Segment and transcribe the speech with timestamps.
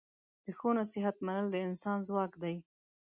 [0.43, 2.55] د ښو نصیحت منل د انسان ځواک دی.